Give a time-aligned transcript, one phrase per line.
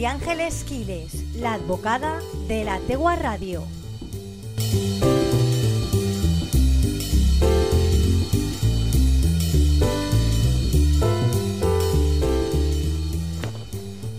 [0.00, 3.62] María Ángeles Quiles, la advocada de la Tegua Radio.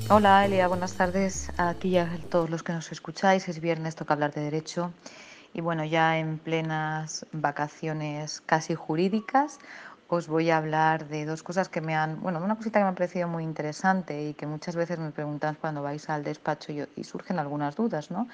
[0.07, 3.49] Hola Elia, buenas tardes a ti y a todos los que nos escucháis.
[3.49, 4.93] Es viernes, toca hablar de derecho.
[5.51, 9.57] Y bueno, ya en plenas vacaciones casi jurídicas,
[10.13, 12.89] os voy a hablar de dos cosas que me han, bueno, una cosita que me
[12.89, 16.85] ha parecido muy interesante y que muchas veces me preguntan cuando vais al despacho y,
[16.97, 18.27] y surgen algunas dudas, ¿no?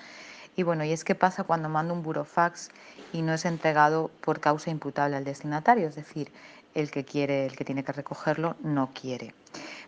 [0.55, 2.71] Y bueno, y es qué pasa cuando mando un burofax
[3.13, 6.31] y no es entregado por causa imputable al destinatario, es decir,
[6.73, 9.35] el que quiere, el que tiene que recogerlo, no quiere.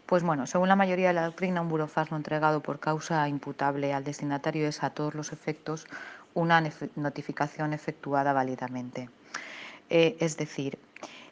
[0.05, 3.95] Pues bueno, según la mayoría de la doctrina, un burofax no entregado por causa imputable
[3.95, 5.87] al destinatario es a todos los efectos
[6.35, 6.63] una
[6.95, 9.09] notificación efectuada válidamente.
[9.89, 10.77] Eh, es decir,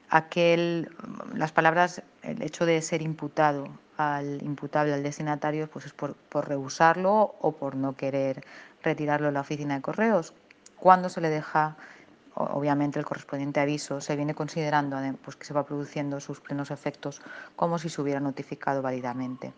[0.09, 0.89] aquel,
[1.33, 6.15] las palabras, el hecho de ser imputado al imputable, al destinatario, pues es por,
[6.47, 8.43] rehusarlo o por no querer
[8.83, 10.33] retirarlo de la oficina de correos.
[10.79, 11.75] Cuando se le deja,
[12.35, 17.21] obviamente, el correspondiente aviso, se viene considerando pues, que se va produciendo sus plenos efectos
[17.55, 19.51] como si se hubiera notificado válidamente.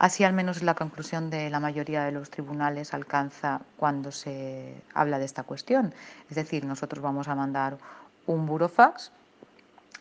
[0.00, 5.20] Así al menos la conclusión de la mayoría de los tribunales alcanza cuando se habla
[5.20, 5.94] de esta cuestión.
[6.28, 7.78] Es decir, nosotros vamos a mandar
[8.26, 9.12] un burofax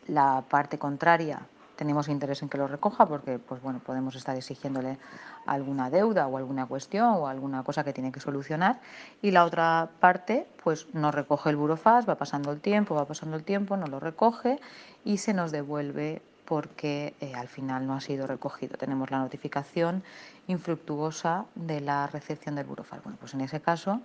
[0.08, 1.42] la parte contraria
[1.78, 4.98] tenemos interés en que lo recoja porque pues bueno, podemos estar exigiéndole
[5.46, 8.82] alguna deuda o alguna cuestión o alguna cosa que tiene que solucionar
[9.22, 13.38] y la otra parte pues no recoge el burofax, va pasando el tiempo, va pasando
[13.38, 14.60] el tiempo, no lo recoge
[15.06, 18.78] y se nos devuelve porque eh, al final no ha sido recogido.
[18.78, 20.02] Tenemos la notificación
[20.48, 23.04] infructuosa de la recepción del burofax.
[23.04, 24.02] Bueno, pues en ese caso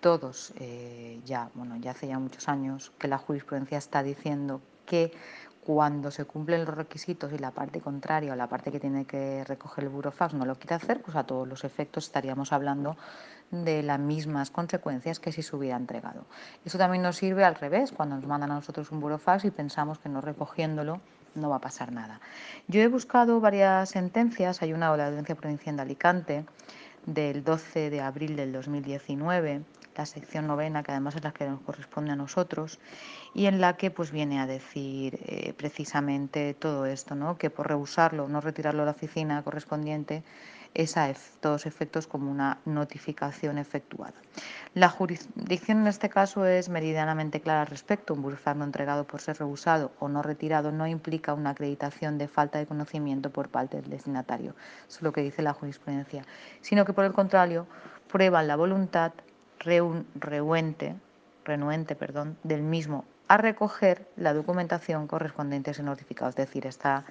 [0.00, 5.12] todos eh, ya, bueno, ya hace ya muchos años que la jurisprudencia está diciendo que
[5.64, 9.44] cuando se cumplen los requisitos y la parte contraria o la parte que tiene que
[9.44, 12.96] recoger el burofax no lo quiere hacer, pues a todos los efectos estaríamos hablando
[13.50, 16.24] de las mismas consecuencias que si se hubiera entregado.
[16.64, 19.98] Eso también nos sirve al revés, cuando nos mandan a nosotros un burofax y pensamos
[19.98, 21.02] que no recogiéndolo
[21.34, 22.20] no va a pasar nada.
[22.66, 26.44] Yo he buscado varias sentencias, hay una de la Audiencia Provincial de Alicante
[27.14, 29.62] del 12 de abril del 2019
[29.98, 32.78] la sección novena, que además es la que nos corresponde a nosotros,
[33.34, 37.36] y en la que pues viene a decir eh, precisamente todo esto, ¿no?
[37.36, 40.22] que por rehusarlo, no retirarlo a la oficina correspondiente,
[40.78, 44.14] es a todos efectos como una notificación efectuada.
[44.74, 48.14] La jurisdicción en este caso es meridianamente clara al respecto.
[48.14, 52.28] Un burofax no entregado por ser rehusado o no retirado no implica una acreditación de
[52.28, 54.54] falta de conocimiento por parte del destinatario,
[54.88, 56.24] es lo que dice la jurisprudencia,
[56.60, 57.66] sino que por el contrario
[58.06, 59.12] prueban la voluntad
[59.58, 60.94] renuente,
[62.44, 67.04] del mismo a recoger la documentación correspondiente a ese notificado, es decir, está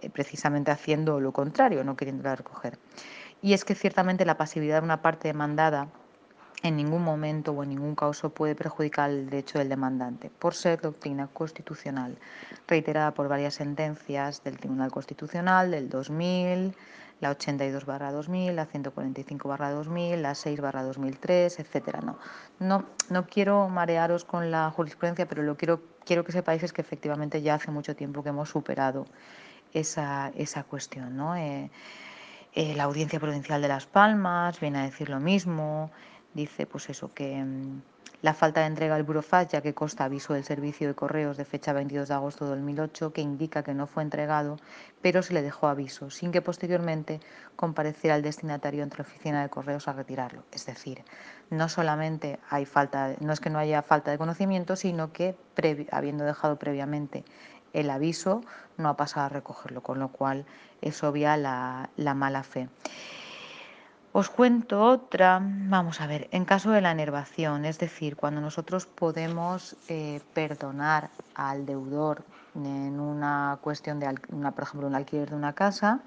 [0.00, 2.78] eh, precisamente haciendo lo contrario, no queriéndola recoger.
[3.42, 5.88] Y es que ciertamente la pasividad de una parte demandada
[6.62, 10.80] en ningún momento o en ningún caso puede perjudicar el derecho del demandante, por ser
[10.80, 12.18] doctrina constitucional,
[12.66, 16.74] reiterada por varias sentencias del Tribunal Constitucional del 2000,
[17.20, 22.00] la 82 barra 2000, la 145 barra 2000, la 6 barra 2003, etcétera.
[22.00, 22.18] No,
[22.58, 26.80] no, no quiero marearos con la jurisprudencia, pero lo quiero, quiero que sepáis es que
[26.80, 29.06] efectivamente ya hace mucho tiempo que hemos superado
[29.72, 31.16] esa, esa cuestión.
[31.16, 31.36] ¿no?
[31.36, 31.70] Eh,
[32.54, 35.90] eh, la Audiencia Provincial de Las Palmas viene a decir lo mismo,
[36.34, 37.80] dice pues eso que mm,
[38.20, 41.44] la falta de entrega del burofax, ya que consta aviso del servicio de correos de
[41.44, 44.56] fecha 22 de agosto de 2008, que indica que no fue entregado,
[45.00, 47.20] pero se le dejó aviso, sin que posteriormente
[47.54, 50.42] compareciera el destinatario ante la oficina de correos a retirarlo.
[50.50, 51.04] Es decir,
[51.50, 55.36] no solamente hay falta, no es que no haya falta de conocimiento, sino que
[55.92, 57.24] habiendo dejado previamente
[57.72, 58.42] el aviso,
[58.76, 60.46] no ha pasado a recogerlo, con lo cual
[60.80, 62.68] es obvia la, la mala fe.
[64.12, 68.86] Os cuento otra, vamos a ver, en caso de la enervación, es decir, cuando nosotros
[68.86, 72.24] podemos eh, perdonar al deudor
[72.54, 76.00] en una cuestión de, una, por ejemplo, un alquiler de una casa,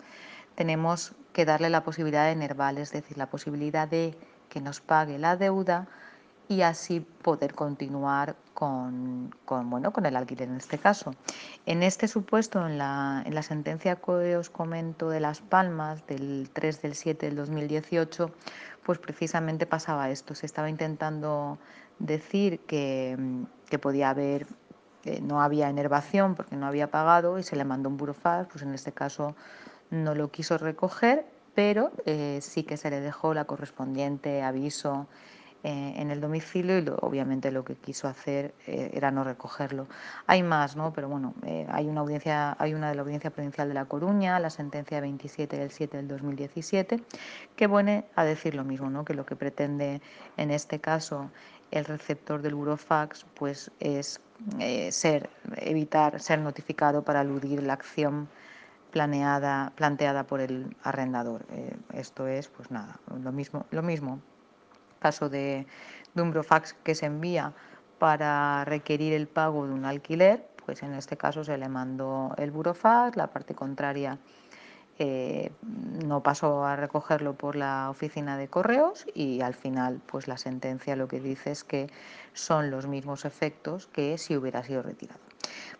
[0.55, 4.17] tenemos que darle la posibilidad de enervar, es decir, la posibilidad de
[4.49, 5.87] que nos pague la deuda
[6.51, 11.15] y así poder continuar con, bueno, con el alquiler en este caso.
[11.65, 16.49] En este supuesto, en la, en la sentencia que os comento de Las Palmas del
[16.51, 18.31] 3 del 7 del 2018,
[18.83, 20.35] pues precisamente pasaba esto.
[20.35, 21.57] Se estaba intentando
[21.99, 23.17] decir que,
[23.69, 24.45] que podía haber,
[25.05, 28.63] eh, no había enervación porque no había pagado y se le mandó un burofax, pues
[28.63, 29.37] en este caso
[29.89, 31.25] no lo quiso recoger,
[31.55, 35.07] pero eh, sí que se le dejó la correspondiente aviso
[35.63, 39.85] eh, en el domicilio y obviamente lo que quiso hacer eh, era no recogerlo.
[40.25, 40.91] Hay más, ¿no?
[40.91, 44.39] Pero bueno, eh, hay una audiencia, hay una de la Audiencia Provincial de La Coruña,
[44.39, 47.03] la sentencia 27 del 7 del 2017,
[47.55, 49.05] que viene a decir lo mismo, ¿no?
[49.05, 50.01] Que lo que pretende
[50.35, 51.29] en este caso
[51.69, 54.19] el receptor del burofax pues es
[54.89, 58.27] ser evitar ser notificado para aludir la acción
[58.89, 61.45] planeada planteada por el arrendador.
[61.93, 64.19] esto es pues nada, lo mismo, lo mismo
[65.01, 65.67] caso de,
[66.15, 67.53] un brofax que se envía
[67.99, 72.51] para requerir el pago de un alquiler, pues en este caso se le mandó el
[72.51, 74.19] burofax, la parte contraria
[74.99, 75.51] eh,
[76.05, 80.95] no pasó a recogerlo por la oficina de correos y al final pues la sentencia
[80.95, 81.89] lo que dice es que
[82.33, 85.19] son los mismos efectos que si hubiera sido retirado.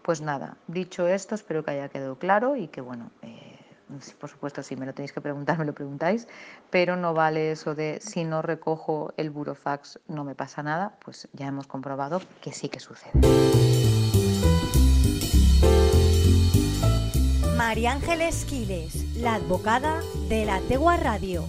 [0.02, 3.51] Pues nada, dicho esto, espero que haya quedado claro y que bueno, eh,
[4.20, 6.28] por supuesto, si me lo tenéis que preguntar, me lo preguntáis,
[6.70, 11.28] pero no vale eso de si no recojo el burofax no me pasa nada, pues
[11.34, 13.12] ya hemos comprobado que sí que sucede.
[17.58, 21.46] María Ángeles Quiles, la advocada de la Tegua Radio.